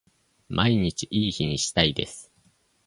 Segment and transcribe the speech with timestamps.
[0.49, 2.31] 毎日いい日にしたいです